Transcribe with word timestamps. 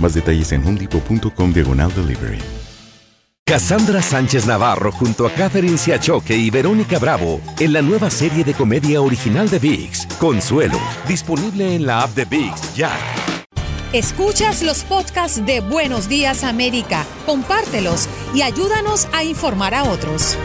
Más 0.00 0.14
detalles 0.14 0.52
en 0.52 0.64
homedepot.com 0.66 1.52
diagonal 1.52 1.92
delivery. 1.94 2.38
Cassandra 3.48 4.02
Sánchez 4.02 4.46
Navarro 4.46 4.92
junto 4.92 5.26
a 5.26 5.30
Catherine 5.30 5.78
Siachoque 5.78 6.36
y 6.36 6.50
Verónica 6.50 6.98
Bravo 6.98 7.40
en 7.58 7.72
la 7.72 7.80
nueva 7.80 8.10
serie 8.10 8.44
de 8.44 8.52
comedia 8.52 9.00
original 9.00 9.48
de 9.48 9.58
VIX, 9.58 10.06
Consuelo, 10.20 10.78
disponible 11.08 11.74
en 11.74 11.86
la 11.86 12.02
app 12.02 12.10
de 12.10 12.26
VIX 12.26 12.76
ya. 12.76 12.92
Escuchas 13.94 14.62
los 14.62 14.84
podcasts 14.84 15.46
de 15.46 15.60
Buenos 15.60 16.10
Días 16.10 16.44
América, 16.44 17.06
compártelos 17.24 18.06
y 18.34 18.42
ayúdanos 18.42 19.08
a 19.14 19.24
informar 19.24 19.74
a 19.74 19.84
otros. 19.84 20.36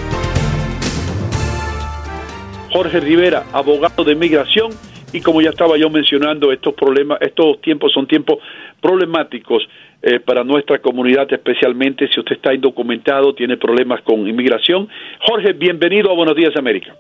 Jorge 2.72 3.02
Rivera, 3.02 3.46
abogado 3.52 4.06
de 4.06 4.16
migración 4.16 4.72
y 5.12 5.20
como 5.20 5.42
ya 5.42 5.50
estaba 5.50 5.78
yo 5.78 5.90
mencionando, 5.90 6.54
estos 6.54 6.74
problemas, 6.74 7.20
estos 7.22 7.62
tiempos 7.62 7.92
son 7.92 8.08
tiempos 8.08 8.40
problemáticos 8.84 9.64
eh, 10.02 10.20
para 10.20 10.44
nuestra 10.44 10.80
comunidad, 10.80 11.32
especialmente 11.32 12.10
si 12.10 12.20
usted 12.20 12.36
está 12.36 12.54
indocumentado, 12.54 13.34
tiene 13.34 13.56
problemas 13.56 14.02
con 14.02 14.28
inmigración. 14.28 14.90
Jorge, 15.22 15.54
bienvenido 15.54 16.12
a 16.12 16.16
Buenos 16.16 16.36
Días 16.36 16.56
América. 16.58 16.94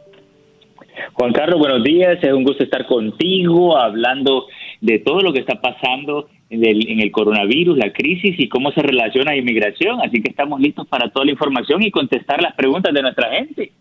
Juan 1.11 1.33
Carlos, 1.33 1.59
buenos 1.59 1.83
días. 1.83 2.17
Es 2.23 2.31
un 2.31 2.45
gusto 2.45 2.63
estar 2.63 2.85
contigo 2.85 3.77
hablando 3.77 4.47
de 4.79 4.99
todo 4.99 5.19
lo 5.19 5.33
que 5.33 5.41
está 5.41 5.59
pasando 5.59 6.29
en 6.49 6.65
el, 6.65 6.89
en 6.89 7.01
el, 7.01 7.11
coronavirus, 7.11 7.77
la 7.77 7.91
crisis 7.91 8.39
y 8.39 8.47
cómo 8.47 8.71
se 8.71 8.81
relaciona 8.81 9.31
a 9.31 9.35
inmigración. 9.35 9.99
Así 10.01 10.21
que 10.21 10.31
estamos 10.31 10.61
listos 10.61 10.87
para 10.87 11.09
toda 11.09 11.25
la 11.25 11.31
información 11.31 11.81
y 11.81 11.91
contestar 11.91 12.41
las 12.41 12.55
preguntas 12.55 12.93
de 12.93 13.01
nuestra 13.01 13.29
gente. 13.31 13.71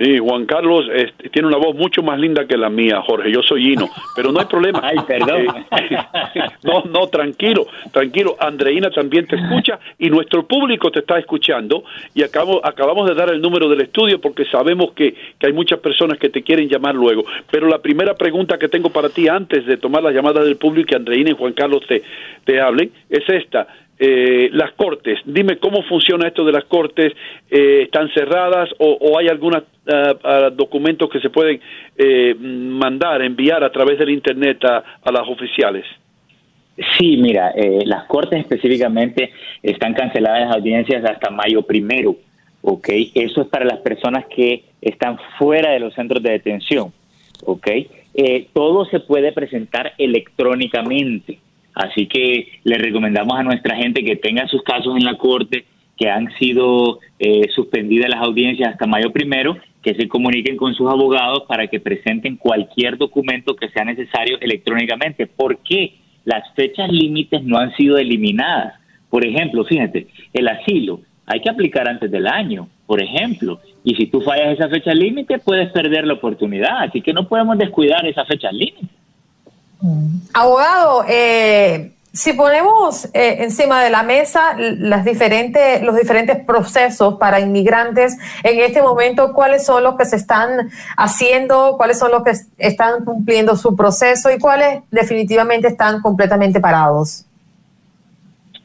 Sí, 0.00 0.18
Juan 0.18 0.46
Carlos 0.46 0.86
este, 0.94 1.28
tiene 1.28 1.48
una 1.48 1.58
voz 1.58 1.74
mucho 1.74 2.02
más 2.02 2.18
linda 2.18 2.46
que 2.46 2.56
la 2.56 2.70
mía, 2.70 3.02
Jorge. 3.02 3.30
Yo 3.32 3.42
soy 3.42 3.72
Hino, 3.72 3.88
pero 4.16 4.32
no 4.32 4.40
hay 4.40 4.46
problema. 4.46 4.80
Ay, 4.82 4.98
perdón. 5.06 5.46
No, 6.62 6.84
no, 6.84 7.08
tranquilo, 7.08 7.66
tranquilo. 7.90 8.36
Andreina 8.38 8.90
también 8.90 9.26
te 9.26 9.36
escucha 9.36 9.78
y 9.98 10.08
nuestro 10.08 10.46
público 10.46 10.90
te 10.90 11.00
está 11.00 11.18
escuchando. 11.18 11.84
Y 12.14 12.22
acabo, 12.22 12.64
acabamos 12.64 13.08
de 13.08 13.14
dar 13.14 13.30
el 13.30 13.40
número 13.40 13.68
del 13.68 13.80
estudio 13.80 14.20
porque 14.20 14.44
sabemos 14.46 14.92
que, 14.92 15.14
que 15.38 15.46
hay 15.46 15.52
muchas 15.52 15.80
personas 15.80 16.18
que 16.18 16.28
te 16.28 16.42
quieren 16.42 16.68
llamar 16.68 16.94
luego. 16.94 17.24
Pero 17.50 17.68
la 17.68 17.78
primera 17.78 18.14
pregunta 18.14 18.58
que 18.58 18.68
tengo 18.68 18.90
para 18.90 19.08
ti 19.08 19.28
antes 19.28 19.66
de 19.66 19.76
tomar 19.76 20.02
las 20.02 20.14
llamadas 20.14 20.44
del 20.44 20.56
público 20.56 20.82
y 20.82 20.90
que 20.90 20.96
Andreina 20.96 21.30
y 21.30 21.34
Juan 21.34 21.52
Carlos 21.52 21.82
te, 21.86 22.02
te 22.44 22.60
hablen 22.60 22.90
es 23.10 23.28
esta. 23.28 23.66
Eh, 23.98 24.48
las 24.52 24.72
cortes. 24.72 25.20
Dime 25.24 25.58
cómo 25.58 25.82
funciona 25.84 26.26
esto 26.26 26.44
de 26.44 26.52
las 26.52 26.64
cortes. 26.64 27.12
Eh, 27.50 27.82
¿Están 27.82 28.08
cerradas 28.12 28.68
o, 28.78 29.16
hay 29.18 29.28
algunos 29.28 29.62
uh, 29.86 30.50
documentos 30.54 31.08
que 31.08 31.20
se 31.20 31.30
pueden 31.30 31.60
eh, 31.96 32.34
mandar, 32.34 33.22
enviar 33.22 33.62
a 33.62 33.70
través 33.70 33.98
del 33.98 34.10
Internet 34.10 34.64
a, 34.64 34.82
a 35.02 35.12
las 35.12 35.28
oficiales? 35.28 35.84
Sí, 36.98 37.18
mira, 37.18 37.50
eh, 37.50 37.80
las 37.84 38.04
cortes 38.04 38.40
específicamente 38.40 39.32
están 39.62 39.92
canceladas 39.92 40.46
las 40.46 40.56
audiencias 40.56 41.04
hasta 41.04 41.30
mayo 41.30 41.62
primero. 41.62 42.16
¿ok? 42.62 42.88
Eso 43.14 43.42
es 43.42 43.48
para 43.48 43.64
las 43.64 43.78
personas 43.80 44.24
que 44.26 44.64
están 44.80 45.18
fuera 45.38 45.72
de 45.72 45.80
los 45.80 45.94
centros 45.94 46.22
de 46.22 46.30
detención. 46.30 46.92
¿ok? 47.44 47.68
Eh, 48.14 48.48
todo 48.52 48.86
se 48.86 49.00
puede 49.00 49.32
presentar 49.32 49.92
electrónicamente. 49.98 51.38
Así 51.74 52.06
que 52.06 52.60
le 52.64 52.76
recomendamos 52.76 53.38
a 53.38 53.42
nuestra 53.42 53.76
gente 53.76 54.04
que 54.04 54.16
tenga 54.16 54.46
sus 54.48 54.62
casos 54.62 54.96
en 54.96 55.04
la 55.04 55.16
corte, 55.16 55.64
que 55.96 56.08
han 56.08 56.32
sido 56.38 57.00
eh, 57.18 57.48
suspendidas 57.54 58.10
las 58.10 58.22
audiencias 58.22 58.72
hasta 58.72 58.86
mayo 58.86 59.12
primero, 59.12 59.56
que 59.82 59.94
se 59.94 60.08
comuniquen 60.08 60.56
con 60.56 60.74
sus 60.74 60.90
abogados 60.90 61.44
para 61.48 61.66
que 61.66 61.80
presenten 61.80 62.36
cualquier 62.36 62.96
documento 62.96 63.56
que 63.56 63.68
sea 63.68 63.84
necesario 63.84 64.38
electrónicamente. 64.40 65.26
¿Por 65.26 65.58
qué? 65.58 65.94
Las 66.24 66.52
fechas 66.54 66.90
límites 66.90 67.42
no 67.42 67.58
han 67.58 67.74
sido 67.76 67.98
eliminadas. 67.98 68.74
Por 69.10 69.26
ejemplo, 69.26 69.64
fíjate, 69.64 70.06
el 70.32 70.48
asilo 70.48 71.00
hay 71.26 71.40
que 71.40 71.50
aplicar 71.50 71.88
antes 71.88 72.10
del 72.10 72.26
año, 72.26 72.68
por 72.86 73.02
ejemplo, 73.02 73.60
y 73.84 73.94
si 73.94 74.06
tú 74.06 74.20
fallas 74.20 74.54
esa 74.54 74.68
fecha 74.68 74.92
límite 74.92 75.38
puedes 75.38 75.70
perder 75.72 76.06
la 76.06 76.14
oportunidad, 76.14 76.82
así 76.82 77.00
que 77.00 77.12
no 77.12 77.28
podemos 77.28 77.58
descuidar 77.58 78.06
esa 78.06 78.24
fecha 78.24 78.50
límite. 78.50 79.01
Abogado, 80.32 81.04
eh, 81.08 81.92
si 82.12 82.34
ponemos 82.34 83.06
eh, 83.14 83.38
encima 83.40 83.82
de 83.82 83.90
la 83.90 84.02
mesa 84.02 84.54
las 84.58 85.04
diferentes, 85.04 85.82
los 85.82 85.96
diferentes 85.96 86.36
procesos 86.44 87.14
para 87.18 87.40
inmigrantes 87.40 88.18
en 88.44 88.60
este 88.60 88.82
momento, 88.82 89.32
¿cuáles 89.32 89.64
son 89.64 89.82
los 89.82 89.96
que 89.96 90.04
se 90.04 90.16
están 90.16 90.68
haciendo? 90.96 91.76
¿Cuáles 91.78 91.98
son 91.98 92.12
los 92.12 92.22
que 92.22 92.32
están 92.58 93.04
cumpliendo 93.04 93.56
su 93.56 93.74
proceso 93.74 94.30
y 94.30 94.38
cuáles 94.38 94.82
definitivamente 94.90 95.68
están 95.68 96.02
completamente 96.02 96.60
parados? 96.60 97.24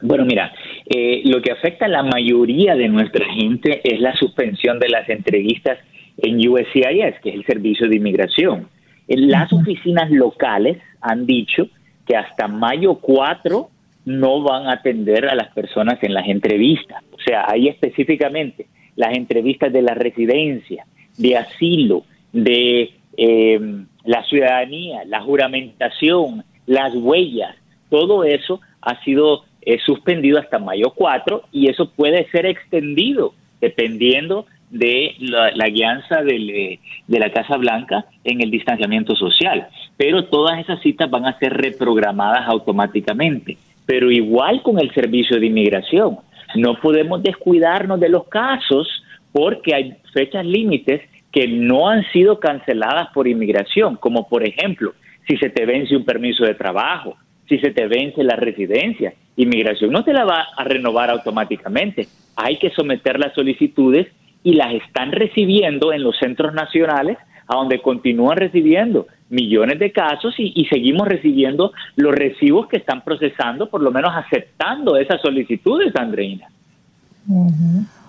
Bueno, 0.02 0.24
mira, 0.24 0.52
eh, 0.86 1.22
lo 1.24 1.40
que 1.42 1.50
afecta 1.50 1.86
a 1.86 1.88
la 1.88 2.02
mayoría 2.02 2.76
de 2.76 2.88
nuestra 2.88 3.24
gente 3.32 3.80
es 3.82 3.98
la 4.00 4.14
suspensión 4.14 4.78
de 4.78 4.90
las 4.90 5.08
entrevistas 5.08 5.78
en 6.18 6.36
USCIS, 6.48 7.20
que 7.22 7.30
es 7.30 7.34
el 7.34 7.46
Servicio 7.46 7.88
de 7.88 7.96
Inmigración. 7.96 8.68
En 9.08 9.30
las 9.30 9.52
oficinas 9.52 10.10
locales 10.10 10.78
han 11.00 11.26
dicho 11.26 11.68
que 12.06 12.16
hasta 12.16 12.46
mayo 12.46 12.96
4 12.96 13.70
no 14.04 14.42
van 14.42 14.66
a 14.66 14.72
atender 14.72 15.28
a 15.28 15.34
las 15.34 15.48
personas 15.48 15.98
en 16.02 16.14
las 16.14 16.28
entrevistas. 16.28 17.02
O 17.12 17.20
sea, 17.20 17.44
ahí 17.48 17.68
específicamente 17.68 18.66
las 18.96 19.16
entrevistas 19.16 19.72
de 19.72 19.82
la 19.82 19.94
residencia, 19.94 20.84
de 21.16 21.36
asilo, 21.36 22.02
de 22.32 22.90
em, 23.16 23.86
la 24.04 24.24
ciudadanía, 24.24 25.04
la 25.04 25.20
juramentación, 25.20 26.44
las 26.66 26.94
huellas, 26.94 27.54
todo 27.90 28.24
eso 28.24 28.60
ha 28.80 29.02
sido 29.04 29.44
eh, 29.62 29.78
suspendido 29.84 30.38
hasta 30.38 30.58
mayo 30.58 30.92
4 30.94 31.42
y 31.52 31.68
eso 31.68 31.90
puede 31.90 32.28
ser 32.30 32.46
extendido 32.46 33.34
dependiendo 33.60 34.46
de 34.70 35.14
la, 35.20 35.50
la 35.52 35.68
guianza 35.68 36.22
de 36.22 36.78
la 37.06 37.30
Casa 37.30 37.56
Blanca 37.56 38.04
en 38.24 38.40
el 38.40 38.50
distanciamiento 38.50 39.16
social. 39.16 39.68
Pero 39.96 40.24
todas 40.26 40.58
esas 40.58 40.80
citas 40.80 41.10
van 41.10 41.26
a 41.26 41.38
ser 41.38 41.54
reprogramadas 41.54 42.48
automáticamente. 42.48 43.56
Pero 43.86 44.10
igual 44.10 44.62
con 44.62 44.78
el 44.78 44.92
servicio 44.92 45.40
de 45.40 45.46
inmigración. 45.46 46.18
No 46.54 46.80
podemos 46.80 47.22
descuidarnos 47.22 48.00
de 48.00 48.08
los 48.08 48.24
casos 48.28 48.86
porque 49.32 49.74
hay 49.74 49.94
fechas 50.12 50.44
límites 50.44 51.02
que 51.32 51.46
no 51.46 51.88
han 51.88 52.04
sido 52.10 52.40
canceladas 52.40 53.08
por 53.12 53.28
inmigración, 53.28 53.96
como 53.96 54.28
por 54.28 54.46
ejemplo, 54.46 54.94
si 55.26 55.36
se 55.36 55.50
te 55.50 55.66
vence 55.66 55.94
un 55.94 56.04
permiso 56.04 56.44
de 56.44 56.54
trabajo, 56.54 57.16
si 57.48 57.58
se 57.58 57.70
te 57.70 57.86
vence 57.86 58.22
la 58.22 58.36
residencia. 58.36 59.12
inmigración 59.36 59.92
no 59.92 60.04
te 60.04 60.12
la 60.12 60.24
va 60.24 60.48
a 60.56 60.64
renovar 60.64 61.10
automáticamente. 61.10 62.08
Hay 62.36 62.56
que 62.58 62.70
someter 62.70 63.18
las 63.18 63.34
solicitudes 63.34 64.06
y 64.48 64.54
las 64.54 64.72
están 64.72 65.12
recibiendo 65.12 65.92
en 65.92 66.02
los 66.02 66.16
centros 66.18 66.54
nacionales, 66.54 67.18
a 67.46 67.56
donde 67.56 67.82
continúan 67.82 68.38
recibiendo 68.38 69.06
millones 69.28 69.78
de 69.78 69.92
casos 69.92 70.34
y, 70.38 70.64
seguimos 70.70 71.06
recibiendo 71.06 71.72
los 71.96 72.14
recibos 72.14 72.66
que 72.66 72.78
están 72.78 73.04
procesando, 73.04 73.68
por 73.68 73.82
lo 73.82 73.90
menos 73.90 74.10
aceptando 74.16 74.96
esas 74.96 75.20
solicitudes, 75.20 75.94
Andreina. 75.96 76.48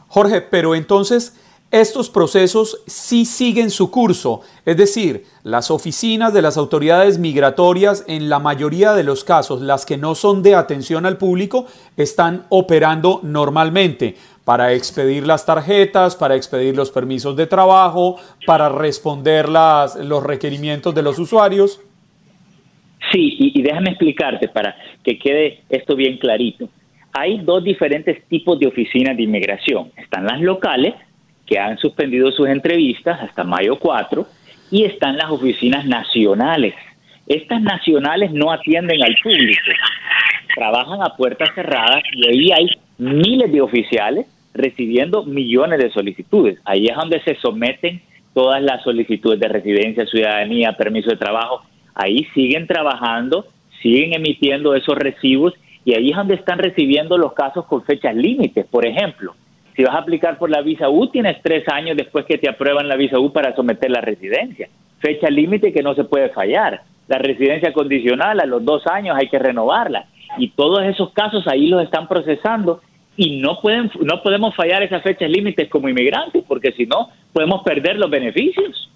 Jorge, 0.08 0.40
pero 0.40 0.76
entonces 0.76 1.38
estos 1.72 2.10
procesos 2.10 2.82
sí 2.88 3.26
siguen 3.26 3.70
su 3.70 3.92
curso, 3.92 4.42
es 4.66 4.78
decir, 4.78 5.26
las 5.44 5.70
oficinas 5.72 6.34
de 6.34 6.42
las 6.42 6.56
autoridades 6.56 7.20
migratorias 7.20 8.06
en 8.08 8.30
la 8.30 8.40
mayoría 8.40 8.94
de 8.94 9.04
los 9.04 9.26
casos, 9.26 9.62
las 9.62 9.86
que 9.86 9.98
no 9.98 10.16
son 10.16 10.42
de 10.42 10.56
atención 10.56 11.06
al 11.06 11.18
público, 11.18 11.66
están 11.98 12.46
operando 12.48 13.20
normalmente 13.24 14.16
para 14.46 14.74
expedir 14.74 15.26
las 15.28 15.46
tarjetas, 15.46 16.16
para 16.16 16.36
expedir 16.36 16.76
los 16.76 16.92
permisos 16.92 17.36
de 17.36 17.48
trabajo, 17.48 18.20
para 18.46 18.70
responder 18.70 19.48
las, 19.48 19.96
los 19.96 20.24
requerimientos 20.24 20.96
de 20.96 21.04
los 21.04 21.20
usuarios. 21.20 21.82
Sí, 23.12 23.36
y, 23.40 23.60
y 23.60 23.62
déjame 23.62 23.92
explicarte 23.92 24.48
para 24.48 24.76
que 25.04 25.18
quede 25.18 25.62
esto 25.70 25.96
bien 25.96 26.18
clarito. 26.18 26.70
Hay 27.14 27.40
dos 27.40 27.64
diferentes 27.64 28.24
tipos 28.28 28.60
de 28.60 28.68
oficinas 28.68 29.18
de 29.18 29.24
inmigración. 29.24 29.92
Están 29.98 30.26
las 30.26 30.42
locales, 30.42 30.94
que 31.50 31.58
han 31.58 31.80
suspendido 31.80 32.32
sus 32.32 32.48
entrevistas 32.48 33.20
hasta 33.22 33.44
mayo 33.44 33.80
4 33.80 34.26
y 34.70 34.84
están 34.84 35.18
las 35.18 35.32
oficinas 35.32 35.84
nacionales. 35.84 36.76
Estas 37.26 37.60
nacionales 37.62 38.32
no 38.32 38.52
atienden 38.52 39.02
al 39.04 39.16
público, 39.24 39.62
trabajan 40.56 41.02
a 41.02 41.16
puertas 41.16 41.50
cerradas 41.56 42.04
y 42.14 42.28
ahí 42.28 42.52
hay 42.52 42.70
miles 43.00 43.52
de 43.52 43.62
oficiales 43.62 44.28
recibiendo 44.54 45.24
millones 45.24 45.80
de 45.80 45.90
solicitudes. 45.90 46.60
Ahí 46.66 46.88
es 46.88 46.96
donde 46.96 47.22
se 47.22 47.36
someten 47.36 48.02
todas 48.34 48.62
las 48.62 48.84
solicitudes 48.84 49.40
de 49.40 49.48
residencia, 49.48 50.06
ciudadanía, 50.06 50.74
permiso 50.74 51.10
de 51.10 51.18
trabajo. 51.18 51.62
Ahí 51.96 52.28
siguen 52.34 52.68
trabajando, 52.68 53.46
siguen 53.82 54.14
emitiendo 54.14 54.76
esos 54.76 54.96
recibos 54.96 55.54
y 55.86 55.96
ahí 55.96 56.10
es 56.10 56.16
donde 56.16 56.36
están 56.36 56.60
recibiendo 56.60 57.18
los 57.18 57.34
casos 57.34 57.66
con 57.66 57.84
fechas 57.84 58.16
límites. 58.16 58.66
Por 58.66 58.86
ejemplo, 58.86 59.34
si 59.76 59.84
vas 59.84 59.96
a 59.96 60.00
aplicar 60.00 60.38
por 60.38 60.50
la 60.50 60.62
visa 60.62 60.90
U, 60.90 61.08
tienes 61.08 61.42
tres 61.42 61.64
años 61.70 61.96
después 61.96 62.26
que 62.26 62.38
te 62.38 62.50
aprueban 62.50 62.88
la 62.88 62.98
visa 62.98 63.18
U 63.18 63.32
para 63.32 63.56
someter 63.56 63.90
la 63.90 64.02
residencia. 64.02 64.68
Fecha 65.00 65.30
límite 65.30 65.72
que 65.72 65.82
no 65.82 65.96
se 65.96 66.04
puede 66.04 66.30
fallar. 66.30 66.82
La 67.08 67.18
residencia 67.18 67.72
condicional 67.72 68.40
a 68.42 68.46
los 68.46 68.64
dos 68.64 68.86
años 68.88 69.18
hay 69.18 69.30
que 69.30 69.40
renovarla. 69.40 70.06
Y 70.38 70.50
todos 70.50 70.84
esos 70.84 71.12
casos 71.12 71.48
ahí 71.48 71.68
los 71.68 71.82
están 71.82 72.08
procesando 72.08 72.82
y 73.20 73.42
no 73.42 73.60
pueden 73.60 73.92
no 74.02 74.24
podemos 74.24 74.56
fallar 74.56 74.82
esas 74.82 75.04
fechas 75.04 75.30
límites 75.30 75.68
como 75.68 75.90
inmigrantes 75.90 76.42
porque 76.48 76.72
si 76.72 76.86
no 76.86 77.10
podemos 77.34 77.64
perder 77.64 77.98
los 77.98 78.10
beneficios. 78.10 78.90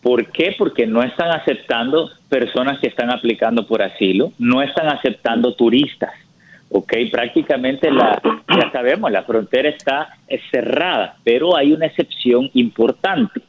¿Por 0.01 0.31
qué? 0.31 0.56
Porque 0.57 0.86
no 0.86 1.01
están 1.01 1.31
aceptando 1.31 2.09
personas 2.30 2.80
que 2.80 2.88
están 2.88 3.12
aplicando 3.12 3.65
por 3.65 3.81
asilo, 3.81 4.31
no 4.38 4.62
están 4.62 4.88
aceptando 4.88 5.56
turistas. 5.56 6.12
¿ok? 6.69 6.94
Prácticamente 7.12 7.92
la, 7.92 8.21
ya 8.50 8.71
sabemos, 8.71 9.12
la 9.12 9.24
frontera 9.24 9.69
está 9.69 10.09
cerrada, 10.51 11.18
pero 11.24 11.56
hay 11.56 11.71
una 11.71 11.86
excepción 11.86 12.50
importante 12.53 13.42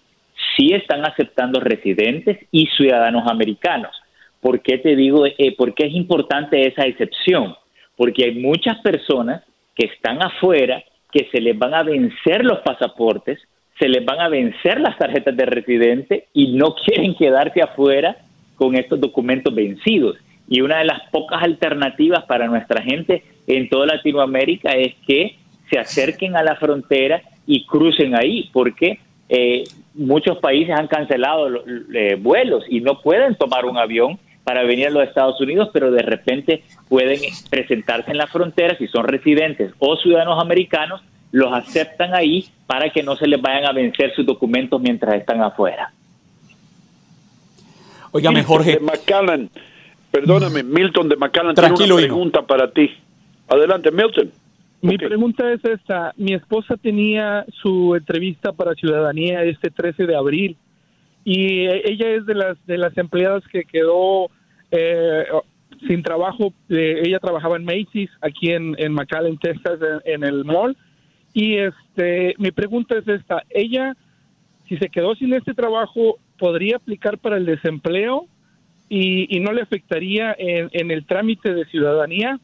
sí 0.56 0.72
están 0.72 1.04
aceptando 1.06 1.60
residentes 1.60 2.38
y 2.50 2.66
ciudadanos 2.66 3.30
americanos. 3.30 3.94
¿Por 4.40 4.60
qué 4.60 4.78
te 4.78 4.96
digo, 4.96 5.26
eh, 5.26 5.54
por 5.56 5.74
qué 5.74 5.86
es 5.86 5.94
importante 5.94 6.66
esa 6.66 6.86
excepción? 6.86 7.54
Porque 7.96 8.24
hay 8.24 8.34
muchas 8.34 8.78
personas 8.78 9.42
que 9.74 9.86
están 9.86 10.22
afuera, 10.22 10.82
que 11.12 11.28
se 11.30 11.40
les 11.40 11.58
van 11.58 11.74
a 11.74 11.82
vencer 11.82 12.44
los 12.44 12.60
pasaportes, 12.60 13.40
se 13.78 13.88
les 13.88 14.04
van 14.04 14.20
a 14.20 14.28
vencer 14.28 14.80
las 14.80 14.96
tarjetas 14.98 15.36
de 15.36 15.46
residente 15.46 16.28
y 16.32 16.52
no 16.52 16.74
quieren 16.84 17.14
quedarse 17.14 17.62
afuera 17.62 18.16
con 18.56 18.74
estos 18.74 19.00
documentos 19.00 19.54
vencidos. 19.54 20.16
Y 20.48 20.60
una 20.60 20.78
de 20.78 20.84
las 20.84 21.02
pocas 21.10 21.42
alternativas 21.42 22.24
para 22.24 22.46
nuestra 22.46 22.80
gente 22.82 23.22
en 23.46 23.68
toda 23.68 23.86
Latinoamérica 23.86 24.72
es 24.72 24.94
que 25.06 25.36
se 25.68 25.78
acerquen 25.78 26.36
a 26.36 26.44
la 26.44 26.56
frontera 26.56 27.22
y 27.46 27.66
crucen 27.66 28.14
ahí, 28.14 28.48
porque 28.52 29.00
eh, 29.28 29.64
muchos 29.94 30.38
países 30.38 30.74
han 30.76 30.86
cancelado 30.86 31.48
eh, 31.92 32.16
vuelos 32.20 32.64
y 32.68 32.80
no 32.80 33.00
pueden 33.00 33.34
tomar 33.34 33.64
un 33.64 33.76
avión 33.76 34.18
para 34.44 34.62
venir 34.62 34.86
a 34.86 34.90
los 34.90 35.02
Estados 35.02 35.40
Unidos, 35.40 35.70
pero 35.72 35.90
de 35.90 36.02
repente 36.02 36.62
pueden 36.88 37.18
presentarse 37.50 38.12
en 38.12 38.18
la 38.18 38.28
frontera 38.28 38.78
si 38.78 38.86
son 38.86 39.04
residentes 39.04 39.72
o 39.80 39.96
ciudadanos 39.96 40.40
americanos, 40.40 41.02
los 41.32 41.52
aceptan 41.52 42.14
ahí 42.14 42.46
para 42.66 42.90
que 42.90 43.02
no 43.02 43.16
se 43.16 43.26
les 43.26 43.40
vayan 43.40 43.66
a 43.66 43.72
vencer 43.72 44.14
sus 44.14 44.24
documentos 44.24 44.80
mientras 44.80 45.14
están 45.14 45.42
afuera. 45.42 45.92
Oígame, 48.12 48.42
Jorge. 48.42 48.78
De 48.78 49.48
perdóname, 50.10 50.62
Milton 50.62 51.08
de 51.08 51.16
McAllen 51.16 51.54
tiene 51.54 51.92
una 51.92 51.96
pregunta 51.96 52.42
para 52.42 52.70
ti. 52.70 52.90
Adelante, 53.48 53.90
Milton. 53.90 54.32
Mi 54.82 54.98
pregunta 54.98 55.52
es 55.52 55.64
esta. 55.64 56.12
Mi 56.16 56.34
esposa 56.34 56.76
tenía 56.76 57.44
su 57.62 57.94
entrevista 57.94 58.52
para 58.52 58.74
ciudadanía 58.74 59.42
este 59.42 59.70
13 59.70 60.06
de 60.06 60.16
abril 60.16 60.56
y 61.24 61.66
ella 61.66 62.10
es 62.10 62.24
de 62.24 62.34
las 62.34 62.66
de 62.66 62.78
las 62.78 62.96
empleadas 62.96 63.42
que 63.50 63.64
quedó 63.64 64.30
eh, 64.70 65.24
sin 65.86 66.02
trabajo. 66.02 66.52
Eh, 66.68 67.02
ella 67.04 67.18
trabajaba 67.18 67.56
en 67.56 67.64
Macy's 67.64 68.10
aquí 68.20 68.52
en, 68.52 68.76
en 68.78 68.92
McAllen, 68.92 69.38
Texas, 69.38 69.78
en, 70.04 70.24
el 70.24 70.44
mall. 70.44 70.76
Y 71.36 71.58
este, 71.58 72.34
mi 72.38 72.50
pregunta 72.50 72.96
es 72.96 73.06
esta. 73.06 73.42
Ella, 73.50 73.94
si 74.66 74.78
se 74.78 74.88
quedó 74.88 75.14
sin 75.16 75.34
este 75.34 75.52
trabajo, 75.52 76.16
¿podría 76.38 76.76
aplicar 76.76 77.18
para 77.18 77.36
el 77.36 77.44
desempleo 77.44 78.26
y, 78.88 79.36
y 79.36 79.40
no 79.40 79.52
le 79.52 79.60
afectaría 79.60 80.34
en, 80.38 80.90
el 80.90 81.04
trámite 81.04 81.52
de 81.52 81.66
ciudadanía? 81.66 82.40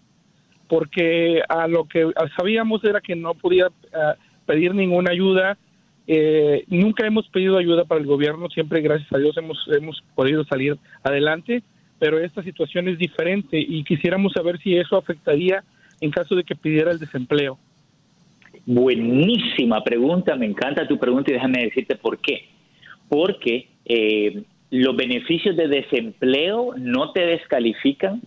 porque 0.69 1.43
a 1.51 1.69
lo 1.69 1.85
que 1.85 2.11
sabíamos 2.35 2.83
era 2.85 3.03
que 3.03 3.15
no 3.15 3.35
podía 3.35 3.67
eh, 3.67 3.99
pedir 4.47 4.75
ninguna 4.75 5.11
ayuda. 5.11 5.59
Eh, 6.07 6.65
nunca 6.69 7.07
hemos 7.07 7.29
pedido 7.29 7.59
ayuda 7.59 7.85
para 7.85 8.01
el 8.01 8.07
gobierno, 8.07 8.49
siempre 8.49 8.81
gracias 8.81 9.13
a 9.13 9.19
Dios 9.19 9.37
hemos, 9.37 9.59
hemos 9.71 10.03
podido 10.15 10.45
salir 10.45 10.79
adelante, 11.03 11.63
pero 11.99 12.19
esta 12.19 12.43
situación 12.43 12.89
es 12.89 12.99
diferente 12.99 13.59
y 13.59 13.85
quisiéramos 13.85 14.33
saber 14.33 14.59
si 14.63 14.75
eso 14.79 14.97
afectaría 14.97 15.63
en 16.01 16.11
caso 16.11 16.35
de 16.35 16.45
que 16.45 16.57
pidiera 16.57 16.91
el 16.91 16.99
desempleo. 16.99 17.59
Buenísima 18.65 19.83
pregunta, 19.83 20.37
me 20.37 20.47
encanta 20.47 20.87
tu 20.87 20.99
pregunta 20.99 21.31
y 21.31 21.35
déjame 21.35 21.65
decirte 21.65 21.97
por 21.97 22.19
qué. 22.21 22.49
Porque 23.09 23.69
eh, 23.85 24.43
los 24.71 24.97
beneficios 24.97 25.57
de 25.57 25.69
desempleo 25.69 26.75
no 26.77 27.13
te 27.13 27.27
descalifican 27.27 28.23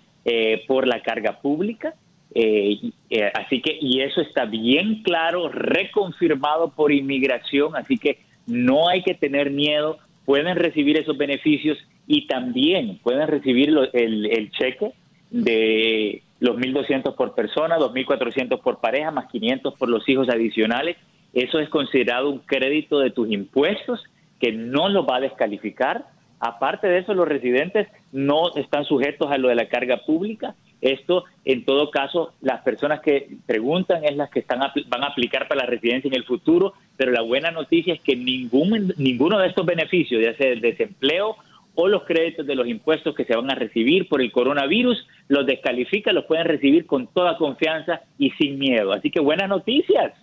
por 0.67 0.87
la 0.87 1.01
carga 1.01 1.39
pública, 1.39 1.93
eh, 2.37 2.91
eh, 3.09 3.31
así 3.33 3.61
que, 3.61 3.77
y 3.79 4.01
eso 4.01 4.19
está 4.19 4.43
bien 4.43 5.03
claro, 5.03 5.47
reconfirmado 5.47 6.69
por 6.69 6.91
inmigración, 6.91 7.77
así 7.77 7.97
que 7.97 8.19
no 8.45 8.89
hay 8.89 9.03
que 9.03 9.13
tener 9.13 9.51
miedo, 9.51 9.99
pueden 10.25 10.57
recibir 10.57 10.99
esos 10.99 11.17
beneficios 11.17 11.77
y 12.07 12.27
también 12.27 12.99
pueden 13.01 13.27
recibir 13.29 13.73
el, 13.93 14.51
cheque 14.51 14.91
de 15.31 16.23
los 16.39 16.57
1.200 16.57 17.15
por 17.15 17.33
persona, 17.33 17.77
2.400 17.77 18.59
por 18.61 18.79
pareja, 18.79 19.11
más 19.11 19.27
500 19.27 19.73
por 19.75 19.89
los 19.89 20.07
hijos 20.09 20.29
adicionales. 20.29 20.97
Eso 21.33 21.59
es 21.59 21.69
considerado 21.69 22.29
un 22.29 22.39
crédito 22.39 22.99
de 22.99 23.11
tus 23.11 23.29
impuestos 23.31 24.03
que 24.39 24.51
no 24.51 24.89
lo 24.89 25.05
va 25.05 25.17
a 25.17 25.21
descalificar. 25.21 26.05
Aparte 26.39 26.87
de 26.87 26.99
eso, 26.99 27.13
los 27.13 27.27
residentes 27.27 27.87
no 28.11 28.53
están 28.55 28.85
sujetos 28.85 29.31
a 29.31 29.37
lo 29.37 29.47
de 29.47 29.55
la 29.55 29.69
carga 29.69 29.97
pública 30.05 30.55
Esto, 30.81 31.23
en 31.45 31.65
todo 31.65 31.89
caso, 31.89 32.33
las 32.41 32.61
personas 32.61 32.99
que 32.99 33.29
preguntan 33.45 34.03
es 34.03 34.15
las 34.15 34.29
que 34.29 34.39
están 34.39 34.59
van 34.59 35.03
a 35.03 35.07
aplicar 35.07 35.47
para 35.47 35.61
la 35.61 35.67
residencia 35.67 36.09
en 36.09 36.15
el 36.15 36.25
futuro, 36.25 36.73
pero 36.97 37.11
la 37.11 37.21
buena 37.21 37.51
noticia 37.51 37.93
es 37.93 38.01
que 38.01 38.15
ningún, 38.15 38.93
ninguno 38.97 39.39
de 39.39 39.47
estos 39.47 39.65
beneficios, 39.65 40.21
ya 40.21 40.35
sea 40.35 40.49
el 40.49 40.61
desempleo 40.61 41.37
o 41.75 41.87
los 41.87 42.03
créditos 42.03 42.45
de 42.47 42.55
los 42.55 42.67
impuestos 42.67 43.13
que 43.15 43.25
se 43.25 43.35
van 43.35 43.51
a 43.51 43.55
recibir 43.55 44.07
por 44.09 44.21
el 44.21 44.31
coronavirus, 44.31 45.05
los 45.27 45.45
descalifica, 45.45 46.11
los 46.11 46.25
pueden 46.25 46.45
recibir 46.45 46.85
con 46.85 47.07
toda 47.07 47.37
confianza 47.37 48.01
y 48.17 48.31
sin 48.31 48.57
miedo. 48.57 48.93
Así 48.93 49.11
que 49.11 49.19
buenas 49.19 49.49
noticias. 49.49 50.13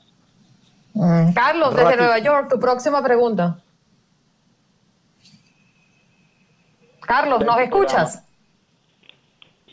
Mm, 0.95 1.33
Carlos, 1.33 1.75
desde 1.75 1.97
Nueva 1.97 2.19
York, 2.19 2.49
tu 2.51 2.59
próxima 2.59 3.03
pregunta. 3.03 3.59
Carlos, 7.01 7.45
¿nos 7.45 7.59
escuchas? 7.59 8.27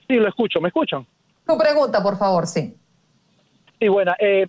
Sí, 0.08 0.16
lo 0.16 0.28
escucho. 0.28 0.60
¿Me 0.60 0.70
escuchan? 0.70 1.06
Tu 1.46 1.58
pregunta, 1.58 2.02
por 2.02 2.18
favor, 2.18 2.48
sí. 2.48 2.76
Sí, 3.80 3.88
bueno, 3.88 4.14
eh, 4.20 4.48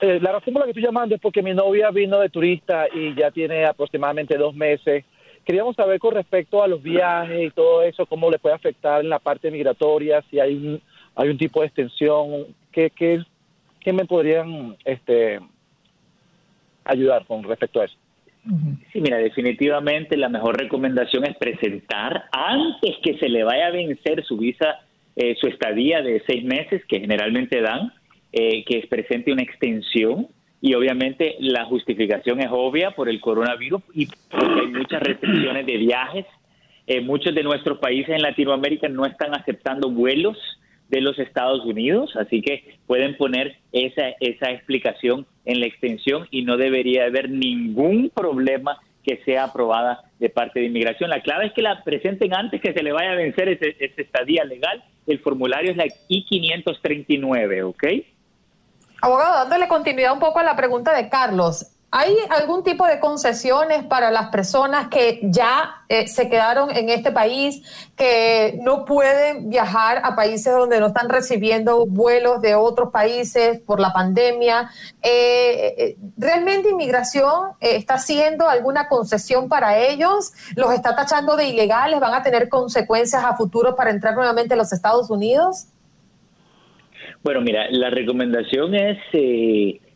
eh, 0.00 0.18
la 0.20 0.32
razón 0.32 0.52
por 0.52 0.60
la 0.60 0.66
que 0.66 0.70
estoy 0.70 0.84
llamando 0.84 1.14
es 1.14 1.20
porque 1.20 1.42
mi 1.42 1.54
novia 1.54 1.90
vino 1.90 2.20
de 2.20 2.28
turista 2.28 2.86
y 2.92 3.14
ya 3.14 3.30
tiene 3.30 3.66
aproximadamente 3.66 4.36
dos 4.36 4.54
meses. 4.54 5.04
Queríamos 5.48 5.76
saber 5.76 5.98
con 5.98 6.12
respecto 6.14 6.62
a 6.62 6.68
los 6.68 6.82
viajes 6.82 7.46
y 7.46 7.50
todo 7.50 7.82
eso, 7.82 8.04
cómo 8.04 8.30
le 8.30 8.38
puede 8.38 8.54
afectar 8.54 9.00
en 9.00 9.08
la 9.08 9.18
parte 9.18 9.50
migratoria, 9.50 10.22
si 10.30 10.38
hay 10.38 10.54
un, 10.54 10.82
hay 11.16 11.30
un 11.30 11.38
tipo 11.38 11.62
de 11.62 11.68
extensión, 11.68 12.54
¿qué, 12.70 12.90
qué, 12.90 13.92
me 13.94 14.04
podrían 14.04 14.76
este, 14.84 15.40
ayudar 16.84 17.24
con 17.24 17.44
respecto 17.44 17.80
a 17.80 17.86
eso? 17.86 17.96
Sí, 18.92 19.00
mira, 19.00 19.16
definitivamente 19.16 20.18
la 20.18 20.28
mejor 20.28 20.58
recomendación 20.60 21.24
es 21.24 21.34
presentar 21.38 22.24
antes 22.30 22.96
que 23.02 23.16
se 23.16 23.30
le 23.30 23.42
vaya 23.42 23.68
a 23.68 23.70
vencer 23.70 24.22
su 24.26 24.36
visa, 24.36 24.80
eh, 25.16 25.34
su 25.40 25.46
estadía 25.46 26.02
de 26.02 26.22
seis 26.26 26.44
meses 26.44 26.84
que 26.84 27.00
generalmente 27.00 27.62
dan, 27.62 27.90
eh, 28.32 28.66
que 28.66 28.86
presente 28.86 29.32
una 29.32 29.44
extensión 29.44 30.28
y 30.60 30.74
obviamente 30.74 31.36
la 31.40 31.64
justificación 31.66 32.40
es 32.40 32.48
obvia 32.50 32.90
por 32.92 33.08
el 33.08 33.20
coronavirus 33.20 33.82
y 33.94 34.06
porque 34.06 34.60
hay 34.60 34.66
muchas 34.66 35.02
restricciones 35.02 35.66
de 35.66 35.76
viajes. 35.76 36.26
Eh, 36.86 37.00
muchos 37.00 37.34
de 37.34 37.42
nuestros 37.42 37.78
países 37.78 38.14
en 38.14 38.22
Latinoamérica 38.22 38.88
no 38.88 39.06
están 39.06 39.34
aceptando 39.34 39.90
vuelos 39.90 40.36
de 40.88 41.00
los 41.02 41.18
Estados 41.18 41.64
Unidos, 41.64 42.16
así 42.16 42.40
que 42.40 42.78
pueden 42.86 43.16
poner 43.16 43.58
esa, 43.72 44.08
esa 44.20 44.50
explicación 44.50 45.26
en 45.44 45.60
la 45.60 45.66
extensión 45.66 46.26
y 46.30 46.42
no 46.42 46.56
debería 46.56 47.04
haber 47.04 47.28
ningún 47.30 48.10
problema 48.10 48.78
que 49.04 49.18
sea 49.24 49.44
aprobada 49.44 50.04
de 50.18 50.28
parte 50.30 50.60
de 50.60 50.66
inmigración. 50.66 51.10
La 51.10 51.22
clave 51.22 51.46
es 51.46 51.52
que 51.52 51.62
la 51.62 51.84
presenten 51.84 52.34
antes 52.34 52.60
que 52.60 52.72
se 52.72 52.82
le 52.82 52.92
vaya 52.92 53.12
a 53.12 53.16
vencer 53.16 53.48
ese 53.48 53.76
estadía 53.96 54.44
legal. 54.44 54.82
El 55.06 55.20
formulario 55.20 55.70
es 55.70 55.76
la 55.76 55.86
I-539, 56.08 57.64
¿ok? 57.64 57.84
Abogado, 59.00 59.34
dándole 59.34 59.68
continuidad 59.68 60.12
un 60.12 60.18
poco 60.18 60.38
a 60.38 60.42
la 60.42 60.56
pregunta 60.56 60.92
de 60.92 61.08
Carlos, 61.08 61.66
¿Hay 61.90 62.14
algún 62.28 62.64
tipo 62.64 62.86
de 62.86 63.00
concesiones 63.00 63.82
para 63.82 64.10
las 64.10 64.28
personas 64.28 64.88
que 64.88 65.20
ya 65.22 65.84
eh, 65.88 66.06
se 66.06 66.28
quedaron 66.28 66.70
en 66.70 66.90
este 66.90 67.12
país, 67.12 67.62
que 67.96 68.58
no 68.60 68.84
pueden 68.84 69.48
viajar 69.48 70.02
a 70.04 70.14
países 70.14 70.52
donde 70.52 70.80
no 70.80 70.88
están 70.88 71.08
recibiendo 71.08 71.86
vuelos 71.86 72.42
de 72.42 72.54
otros 72.54 72.90
países 72.92 73.60
por 73.60 73.80
la 73.80 73.94
pandemia? 73.94 74.70
Eh, 75.02 75.74
eh, 75.78 75.96
¿Realmente 76.18 76.68
inmigración 76.68 77.52
está 77.58 77.94
haciendo 77.94 78.50
alguna 78.50 78.86
concesión 78.86 79.48
para 79.48 79.78
ellos? 79.78 80.34
¿Los 80.56 80.74
está 80.74 80.94
tachando 80.94 81.36
de 81.36 81.46
ilegales? 81.46 82.00
¿Van 82.00 82.12
a 82.12 82.22
tener 82.22 82.50
consecuencias 82.50 83.24
a 83.24 83.34
futuro 83.34 83.74
para 83.76 83.88
entrar 83.88 84.14
nuevamente 84.14 84.52
a 84.52 84.58
los 84.58 84.74
Estados 84.74 85.08
Unidos? 85.08 85.68
Bueno, 87.22 87.40
mira, 87.40 87.68
la 87.70 87.90
recomendación 87.90 88.74
es 88.74 88.98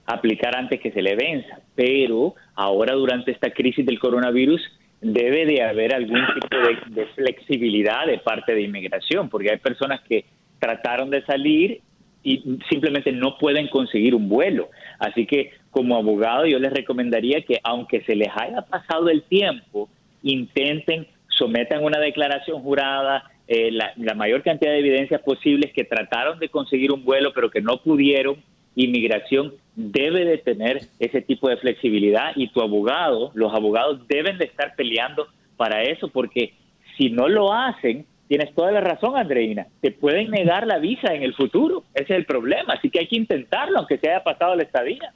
aplicar 0.06 0.56
antes 0.56 0.80
que 0.80 0.92
se 0.92 1.02
le 1.02 1.14
venza, 1.14 1.60
pero 1.74 2.34
ahora 2.54 2.94
durante 2.94 3.30
esta 3.30 3.50
crisis 3.50 3.86
del 3.86 3.98
coronavirus 3.98 4.60
debe 5.00 5.46
de 5.46 5.62
haber 5.62 5.94
algún 5.94 6.20
tipo 6.34 6.56
de, 6.88 7.06
flexibilidad 7.06 8.06
de 8.06 8.18
parte 8.18 8.54
de 8.54 8.62
inmigración, 8.62 9.28
porque 9.28 9.50
hay 9.50 9.58
personas 9.58 10.00
que 10.08 10.24
trataron 10.58 11.10
de 11.10 11.24
salir 11.24 11.80
y 12.22 12.58
simplemente 12.70 13.10
no 13.10 13.36
pueden 13.36 13.68
conseguir 13.68 14.14
un 14.14 14.28
vuelo. 14.28 14.70
Así 15.00 15.26
que 15.26 15.50
como 15.70 15.96
abogado 15.96 16.46
yo 16.46 16.58
les 16.60 16.72
recomendaría 16.72 17.42
que 17.42 17.58
aunque 17.64 18.02
se 18.02 18.14
les 18.14 18.28
haya 18.28 18.62
pasado 18.62 19.08
el 19.08 19.22
tiempo, 19.24 19.88
intenten, 20.22 21.08
sometan 21.28 21.82
una 21.82 21.98
declaración 21.98 22.62
jurada, 22.62 23.24
eh, 23.52 23.70
la, 23.70 23.92
la 23.98 24.14
mayor 24.14 24.42
cantidad 24.42 24.72
de 24.72 24.78
evidencias 24.78 25.20
posibles 25.20 25.74
que 25.74 25.84
trataron 25.84 26.38
de 26.38 26.48
conseguir 26.48 26.90
un 26.90 27.04
vuelo 27.04 27.32
pero 27.34 27.50
que 27.50 27.60
no 27.60 27.76
pudieron 27.82 28.36
inmigración 28.74 29.52
debe 29.76 30.24
de 30.24 30.38
tener 30.38 30.80
ese 30.98 31.20
tipo 31.20 31.50
de 31.50 31.58
flexibilidad 31.58 32.32
y 32.34 32.48
tu 32.48 32.62
abogado, 32.62 33.30
los 33.34 33.52
abogados 33.52 34.08
deben 34.08 34.38
de 34.38 34.46
estar 34.46 34.74
peleando 34.74 35.26
para 35.58 35.82
eso 35.82 36.08
porque 36.08 36.54
si 36.96 37.10
no 37.10 37.28
lo 37.28 37.52
hacen, 37.52 38.06
tienes 38.26 38.54
toda 38.54 38.72
la 38.72 38.80
razón, 38.80 39.18
Andreina, 39.18 39.66
te 39.82 39.90
pueden 39.90 40.30
negar 40.30 40.66
la 40.66 40.78
visa 40.78 41.12
en 41.12 41.22
el 41.22 41.34
futuro, 41.34 41.84
ese 41.92 42.14
es 42.14 42.18
el 42.20 42.24
problema, 42.24 42.72
así 42.72 42.88
que 42.88 43.00
hay 43.00 43.06
que 43.06 43.16
intentarlo 43.16 43.78
aunque 43.78 43.98
se 43.98 44.08
haya 44.08 44.24
pasado 44.24 44.54
la 44.56 44.62
estadía. 44.62 45.12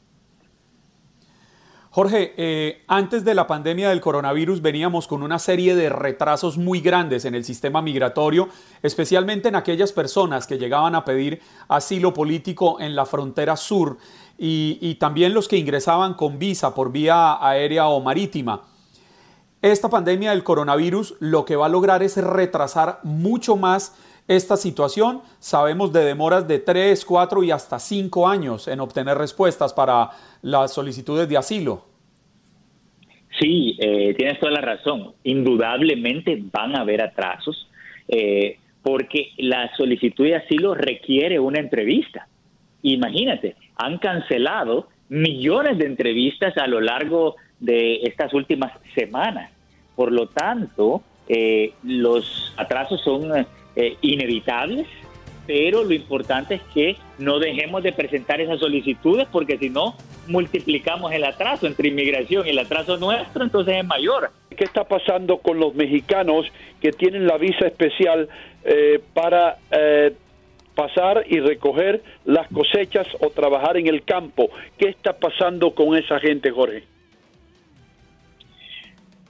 Jorge, 1.96 2.34
eh, 2.36 2.84
antes 2.88 3.24
de 3.24 3.34
la 3.34 3.46
pandemia 3.46 3.88
del 3.88 4.02
coronavirus 4.02 4.60
veníamos 4.60 5.08
con 5.08 5.22
una 5.22 5.38
serie 5.38 5.74
de 5.74 5.88
retrasos 5.88 6.58
muy 6.58 6.80
grandes 6.80 7.24
en 7.24 7.34
el 7.34 7.42
sistema 7.42 7.80
migratorio, 7.80 8.50
especialmente 8.82 9.48
en 9.48 9.56
aquellas 9.56 9.92
personas 9.92 10.46
que 10.46 10.58
llegaban 10.58 10.94
a 10.94 11.06
pedir 11.06 11.40
asilo 11.68 12.12
político 12.12 12.78
en 12.80 12.94
la 12.94 13.06
frontera 13.06 13.56
sur 13.56 13.96
y, 14.36 14.76
y 14.82 14.96
también 14.96 15.32
los 15.32 15.48
que 15.48 15.56
ingresaban 15.56 16.12
con 16.12 16.38
visa 16.38 16.74
por 16.74 16.92
vía 16.92 17.38
aérea 17.40 17.86
o 17.86 18.02
marítima. 18.02 18.64
Esta 19.62 19.88
pandemia 19.88 20.32
del 20.32 20.44
coronavirus 20.44 21.14
lo 21.20 21.46
que 21.46 21.56
va 21.56 21.64
a 21.64 21.70
lograr 21.70 22.02
es 22.02 22.18
retrasar 22.18 23.00
mucho 23.04 23.56
más 23.56 23.94
esta 24.28 24.56
situación. 24.56 25.20
Sabemos 25.38 25.92
de 25.92 26.04
demoras 26.04 26.46
de 26.48 26.58
3, 26.58 27.04
4 27.04 27.42
y 27.44 27.50
hasta 27.50 27.78
5 27.78 28.28
años 28.28 28.68
en 28.68 28.80
obtener 28.80 29.16
respuestas 29.18 29.72
para 29.72 30.10
las 30.42 30.72
solicitudes 30.72 31.28
de 31.28 31.36
asilo. 31.36 31.84
Sí, 33.38 33.76
eh, 33.78 34.14
tienes 34.14 34.40
toda 34.40 34.52
la 34.52 34.60
razón. 34.60 35.12
Indudablemente 35.24 36.42
van 36.52 36.74
a 36.74 36.80
haber 36.80 37.02
atrasos 37.02 37.68
eh, 38.08 38.58
porque 38.82 39.32
la 39.36 39.74
solicitud 39.76 40.24
de 40.24 40.36
asilo 40.36 40.74
requiere 40.74 41.38
una 41.38 41.60
entrevista. 41.60 42.28
Imagínate, 42.82 43.56
han 43.76 43.98
cancelado 43.98 44.88
millones 45.08 45.78
de 45.78 45.86
entrevistas 45.86 46.56
a 46.56 46.66
lo 46.66 46.80
largo 46.80 47.36
de 47.60 47.96
estas 48.04 48.32
últimas 48.32 48.72
semanas. 48.94 49.50
Por 49.94 50.12
lo 50.12 50.28
tanto, 50.28 51.02
eh, 51.28 51.72
los 51.82 52.54
atrasos 52.56 53.02
son 53.02 53.46
eh, 53.76 53.96
inevitables, 54.00 54.86
pero 55.46 55.84
lo 55.84 55.94
importante 55.94 56.56
es 56.56 56.62
que 56.74 56.96
no 57.18 57.38
dejemos 57.38 57.82
de 57.82 57.92
presentar 57.92 58.40
esas 58.40 58.58
solicitudes 58.58 59.28
porque 59.30 59.58
si 59.58 59.70
no 59.70 59.94
multiplicamos 60.26 61.12
el 61.12 61.24
atraso 61.24 61.66
entre 61.66 61.88
inmigración 61.88 62.46
y 62.46 62.50
el 62.50 62.58
atraso 62.58 62.96
nuestro, 62.96 63.44
entonces 63.44 63.76
es 63.76 63.84
mayor. 63.84 64.30
¿Qué 64.56 64.64
está 64.64 64.84
pasando 64.84 65.38
con 65.38 65.60
los 65.60 65.74
mexicanos 65.74 66.46
que 66.80 66.90
tienen 66.90 67.26
la 67.26 67.36
visa 67.38 67.66
especial 67.66 68.28
eh, 68.64 69.00
para 69.14 69.58
eh, 69.70 70.12
pasar 70.74 71.24
y 71.28 71.38
recoger 71.40 72.02
las 72.24 72.48
cosechas 72.48 73.06
o 73.20 73.30
trabajar 73.30 73.76
en 73.76 73.86
el 73.86 74.02
campo? 74.02 74.50
¿Qué 74.78 74.88
está 74.88 75.12
pasando 75.12 75.74
con 75.74 75.96
esa 75.96 76.18
gente, 76.18 76.50
Jorge? 76.50 76.95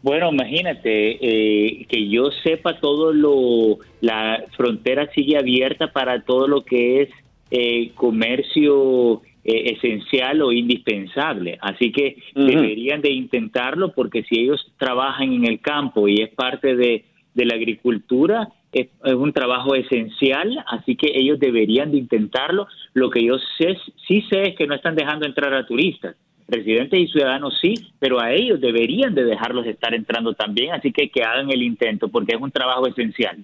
Bueno, 0.03 0.31
imagínate, 0.33 1.19
eh, 1.21 1.87
que 1.89 2.09
yo 2.09 2.31
sepa 2.43 2.79
todo 2.81 3.13
lo, 3.13 3.79
la 4.01 4.45
frontera 4.57 5.11
sigue 5.13 5.37
abierta 5.37 5.93
para 5.93 6.23
todo 6.23 6.47
lo 6.47 6.65
que 6.65 7.03
es 7.03 7.09
eh, 7.51 7.91
comercio 7.95 9.23
eh, 9.45 9.73
esencial 9.73 10.43
o 10.43 10.53
indispensable. 10.53 11.59
Así 11.61 11.93
que 11.93 12.17
deberían 12.35 13.01
de 13.01 13.11
intentarlo 13.11 13.93
porque 13.93 14.23
si 14.25 14.41
ellos 14.41 14.73
trabajan 14.79 15.33
en 15.33 15.45
el 15.45 15.61
campo 15.61 16.09
y 16.09 16.23
es 16.23 16.31
parte 16.31 16.77
de, 16.77 17.05
de 17.35 17.45
la 17.45 17.55
agricultura, 17.55 18.49
es, 18.73 18.89
es, 19.05 19.15
un 19.15 19.33
trabajo 19.33 19.75
esencial, 19.75 20.63
así 20.67 20.97
que 20.97 21.13
ellos 21.15 21.41
deberían 21.41 21.91
de 21.91 21.99
intentarlo. 21.99 22.67
Lo 22.93 23.11
que 23.11 23.25
yo 23.25 23.39
sé, 23.59 23.77
sí 24.07 24.23
sé 24.31 24.43
es 24.49 24.57
que 24.57 24.67
no 24.67 24.75
están 24.75 24.95
dejando 24.95 25.27
entrar 25.27 25.55
a 25.55 25.67
turistas 25.67 26.17
residentes 26.49 26.99
y 26.99 27.09
ciudadanos 27.09 27.59
sí, 27.61 27.75
pero 27.99 28.21
a 28.21 28.33
ellos 28.33 28.61
deberían 28.61 29.15
de 29.15 29.25
dejarlos 29.25 29.67
estar 29.67 29.95
entrando 29.95 30.35
también, 30.35 30.73
así 30.73 30.93
que 30.93 31.09
que 31.09 31.23
hagan 31.23 31.51
el 31.51 31.63
intento 31.63 32.09
porque 32.09 32.37
es 32.37 32.41
un 32.41 32.51
trabajo 32.51 32.87
esencial. 32.87 33.39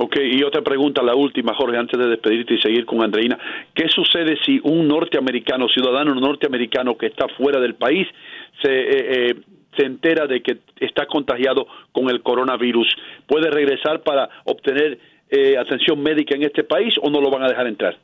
Ok, 0.00 0.16
y 0.22 0.44
otra 0.44 0.62
pregunta, 0.62 1.02
la 1.02 1.16
última, 1.16 1.54
Jorge, 1.54 1.76
antes 1.76 1.98
de 1.98 2.06
despedirte 2.06 2.54
y 2.54 2.60
seguir 2.60 2.86
con 2.86 3.02
Andreina. 3.02 3.36
¿Qué 3.74 3.88
sucede 3.88 4.38
si 4.46 4.60
un 4.62 4.86
norteamericano, 4.86 5.68
ciudadano 5.68 6.14
norteamericano 6.14 6.96
que 6.96 7.06
está 7.06 7.26
fuera 7.36 7.58
del 7.58 7.74
país, 7.74 8.06
se, 8.62 8.70
eh, 8.70 9.30
eh, 9.30 9.34
se 9.76 9.86
entera 9.86 10.28
de 10.28 10.40
que 10.40 10.58
está 10.78 11.06
contagiado 11.06 11.66
con 11.90 12.08
el 12.10 12.22
coronavirus? 12.22 12.86
¿Puede 13.26 13.50
regresar 13.50 14.02
para 14.02 14.30
obtener 14.44 15.00
eh, 15.30 15.58
atención 15.58 16.00
médica 16.00 16.36
en 16.36 16.44
este 16.44 16.62
país 16.62 16.94
o 17.02 17.10
no 17.10 17.20
lo 17.20 17.28
van 17.28 17.42
a 17.42 17.48
dejar 17.48 17.66
entrar? 17.66 17.98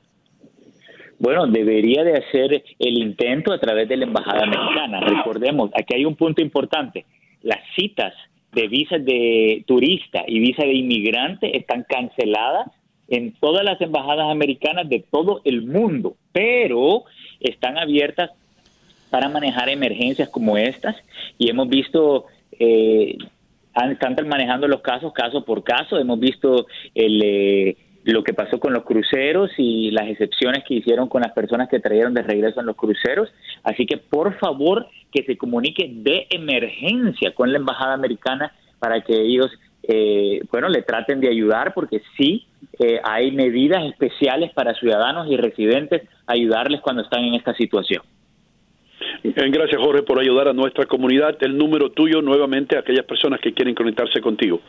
Bueno, 1.18 1.46
debería 1.46 2.04
de 2.04 2.18
hacer 2.18 2.64
el 2.78 2.98
intento 2.98 3.52
a 3.52 3.58
través 3.58 3.88
de 3.88 3.96
la 3.96 4.04
Embajada 4.04 4.42
Americana. 4.42 5.00
Recordemos, 5.00 5.70
aquí 5.74 5.94
hay 5.94 6.04
un 6.04 6.16
punto 6.16 6.42
importante. 6.42 7.04
Las 7.42 7.60
citas 7.76 8.14
de 8.52 8.68
visa 8.68 8.98
de 8.98 9.64
turista 9.66 10.22
y 10.26 10.38
visa 10.38 10.64
de 10.64 10.74
inmigrante 10.74 11.56
están 11.56 11.84
canceladas 11.88 12.70
en 13.08 13.32
todas 13.32 13.64
las 13.64 13.80
embajadas 13.80 14.30
americanas 14.30 14.88
de 14.88 15.04
todo 15.10 15.42
el 15.44 15.62
mundo, 15.62 16.16
pero 16.32 17.04
están 17.40 17.76
abiertas 17.78 18.30
para 19.10 19.28
manejar 19.28 19.68
emergencias 19.68 20.28
como 20.28 20.56
estas 20.56 20.96
y 21.38 21.50
hemos 21.50 21.68
visto 21.68 22.26
eh, 22.58 23.16
están 23.74 24.28
manejando 24.28 24.68
los 24.68 24.80
casos 24.80 25.12
caso 25.12 25.44
por 25.44 25.64
caso. 25.64 25.98
Hemos 25.98 26.18
visto 26.20 26.66
el, 26.94 27.22
eh, 27.22 27.76
lo 28.12 28.22
que 28.22 28.34
pasó 28.34 28.58
con 28.60 28.72
los 28.72 28.84
cruceros 28.84 29.50
y 29.56 29.90
las 29.90 30.08
excepciones 30.08 30.62
que 30.64 30.74
hicieron 30.74 31.08
con 31.08 31.22
las 31.22 31.32
personas 31.32 31.68
que 31.68 31.80
trajeron 31.80 32.14
de 32.14 32.22
regreso 32.22 32.60
en 32.60 32.66
los 32.66 32.76
cruceros. 32.76 33.32
Así 33.62 33.86
que 33.86 33.96
por 33.96 34.38
favor 34.38 34.86
que 35.10 35.24
se 35.24 35.36
comunique 35.36 35.90
de 35.90 36.26
emergencia 36.30 37.32
con 37.34 37.50
la 37.50 37.58
embajada 37.58 37.94
americana 37.94 38.52
para 38.78 39.00
que 39.00 39.14
ellos, 39.14 39.50
eh, 39.84 40.42
bueno, 40.52 40.68
le 40.68 40.82
traten 40.82 41.20
de 41.20 41.28
ayudar 41.28 41.72
porque 41.72 42.02
sí 42.16 42.46
eh, 42.78 43.00
hay 43.02 43.30
medidas 43.32 43.84
especiales 43.84 44.52
para 44.52 44.74
ciudadanos 44.74 45.30
y 45.30 45.36
residentes 45.36 46.02
ayudarles 46.26 46.80
cuando 46.80 47.02
están 47.02 47.24
en 47.24 47.34
esta 47.34 47.54
situación. 47.54 48.02
Gracias, 49.22 49.80
Jorge, 49.80 50.02
por 50.02 50.20
ayudar 50.20 50.48
a 50.48 50.52
nuestra 50.52 50.84
comunidad. 50.84 51.36
El 51.40 51.56
número 51.56 51.90
tuyo, 51.90 52.20
nuevamente, 52.20 52.76
a 52.76 52.80
aquellas 52.80 53.06
personas 53.06 53.40
que 53.40 53.54
quieren 53.54 53.74
conectarse 53.74 54.20
contigo. 54.20 54.60